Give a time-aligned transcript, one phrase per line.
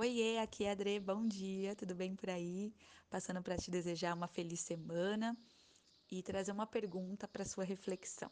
[0.00, 2.72] Oiê, aqui é a Adre, bom dia, tudo bem por aí?
[3.10, 5.36] Passando para te desejar uma feliz semana
[6.10, 8.30] e trazer uma pergunta para sua reflexão.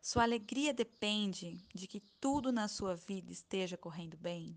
[0.00, 4.56] Sua alegria depende de que tudo na sua vida esteja correndo bem?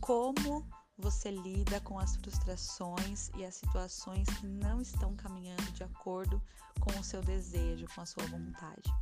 [0.00, 0.66] Como
[0.98, 6.42] você lida com as frustrações e as situações que não estão caminhando de acordo
[6.80, 8.92] com o seu desejo, com a sua vontade.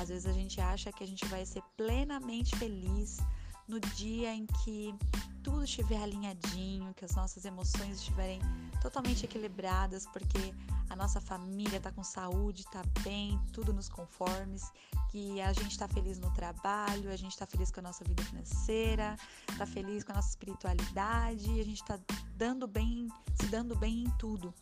[0.00, 3.18] Às vezes a gente acha que a gente vai ser plenamente feliz
[3.66, 4.94] no dia em que
[5.42, 8.40] tudo estiver alinhadinho, que as nossas emoções estiverem
[8.80, 10.54] totalmente equilibradas, porque
[10.90, 14.72] a nossa família está com saúde, está bem, tudo nos conformes,
[15.10, 18.22] que a gente está feliz no trabalho, a gente está feliz com a nossa vida
[18.22, 19.16] financeira,
[19.50, 21.98] está feliz com a nossa espiritualidade, a gente está
[22.36, 24.54] dando bem, se dando bem em tudo.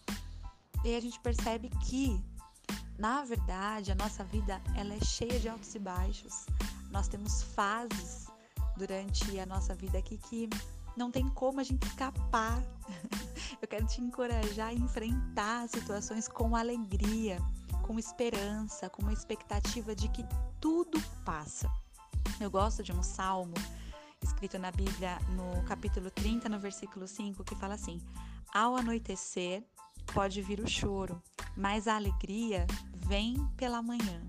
[0.84, 2.22] E a gente percebe que,
[2.98, 6.46] na verdade, a nossa vida ela é cheia de altos e baixos.
[6.90, 8.26] Nós temos fases
[8.76, 10.48] durante a nossa vida aqui que
[10.96, 12.62] não tem como a gente escapar.
[13.60, 17.38] Eu quero te encorajar a enfrentar situações com alegria,
[17.82, 20.24] com esperança, com uma expectativa de que
[20.60, 21.70] tudo passa.
[22.40, 23.54] Eu gosto de um salmo
[24.22, 28.00] escrito na Bíblia, no capítulo 30, no versículo 5, que fala assim:
[28.52, 29.62] Ao anoitecer
[30.12, 31.22] pode vir o choro,
[31.56, 32.66] mas a alegria
[33.06, 34.22] vem pela manhã.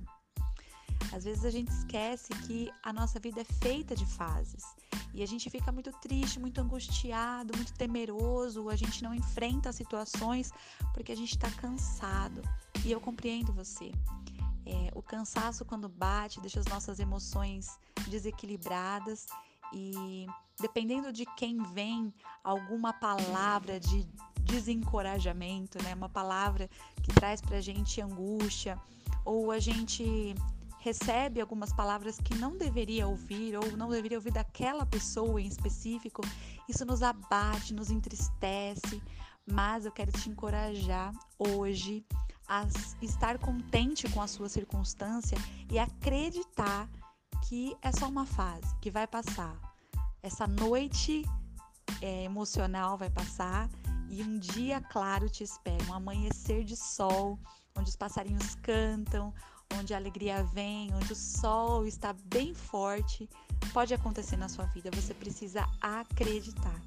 [1.13, 4.63] Às vezes a gente esquece que a nossa vida é feita de fases
[5.13, 10.52] e a gente fica muito triste, muito angustiado, muito temeroso, a gente não enfrenta situações
[10.94, 12.41] porque a gente está cansado.
[12.85, 13.91] E eu compreendo você.
[14.66, 19.28] É, o cansaço, quando bate, deixa as nossas emoções desequilibradas
[19.73, 20.28] e
[20.59, 22.13] dependendo de quem vem
[22.44, 24.08] alguma palavra de
[24.44, 25.94] desencorajamento, né?
[25.94, 26.69] Uma palavra
[27.02, 28.80] que traz pra gente angústia
[29.25, 30.35] ou a gente
[30.80, 36.22] recebe algumas palavras que não deveria ouvir ou não deveria ouvir daquela pessoa em específico,
[36.68, 39.01] isso nos abate, nos entristece,
[39.46, 42.06] mas eu quero te encorajar hoje
[42.47, 42.66] a
[43.01, 45.38] estar contente com a sua circunstância
[45.69, 46.90] e acreditar
[47.47, 49.57] que é só uma fase, que vai passar.
[50.22, 51.24] Essa noite
[52.01, 53.69] é, emocional vai passar
[54.09, 57.40] e um dia claro te espera, um amanhecer de sol,
[57.75, 59.34] onde os passarinhos cantam,
[59.75, 63.29] onde a alegria vem, onde o sol está bem forte,
[63.73, 64.89] pode acontecer na sua vida.
[64.94, 66.81] Você precisa acreditar.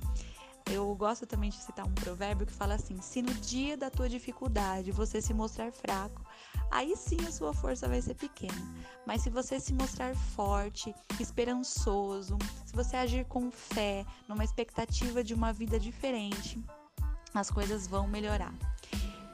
[0.70, 4.08] Eu gosto também de citar um provérbio que fala assim: se no dia da tua
[4.08, 6.24] dificuldade você se mostrar fraco,
[6.70, 8.54] aí sim a sua força vai ser pequena.
[9.06, 15.34] Mas se você se mostrar forte, esperançoso, se você agir com fé, numa expectativa de
[15.34, 16.62] uma vida diferente,
[17.34, 18.54] as coisas vão melhorar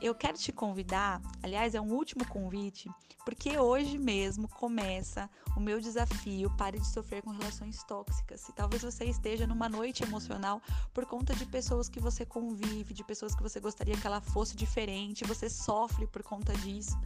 [0.00, 2.90] eu quero te convidar, aliás, é um último convite,
[3.24, 8.48] porque hoje mesmo começa o meu desafio Pare de Sofrer com Relações Tóxicas.
[8.48, 10.60] E talvez você esteja numa noite emocional
[10.94, 14.54] por conta de pessoas que você convive, de pessoas que você gostaria que ela fosse
[14.56, 16.96] diferente, você sofre por conta disso.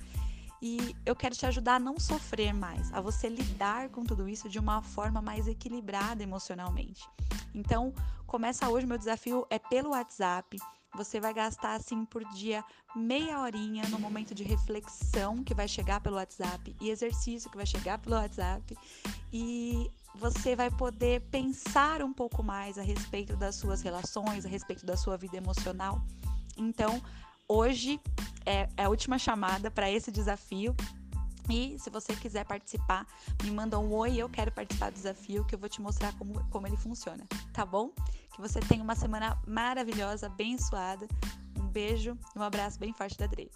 [0.62, 4.48] E eu quero te ajudar a não sofrer mais, a você lidar com tudo isso
[4.48, 7.02] de uma forma mais equilibrada emocionalmente.
[7.54, 7.94] Então,
[8.26, 10.58] começa hoje, meu desafio é pelo WhatsApp.
[10.94, 16.00] Você vai gastar assim por dia meia horinha no momento de reflexão que vai chegar
[16.00, 18.76] pelo WhatsApp e exercício que vai chegar pelo WhatsApp
[19.32, 24.84] e você vai poder pensar um pouco mais a respeito das suas relações, a respeito
[24.84, 26.02] da sua vida emocional.
[26.56, 27.00] Então,
[27.50, 28.00] hoje
[28.46, 30.74] é, é a última chamada para esse desafio.
[31.50, 33.04] E se você quiser participar,
[33.42, 36.44] me manda um oi, eu quero participar do desafio, que eu vou te mostrar como,
[36.48, 37.90] como ele funciona, tá bom?
[38.32, 41.08] Que você tenha uma semana maravilhosa, abençoada.
[41.58, 43.50] Um beijo e um abraço bem forte da Adri.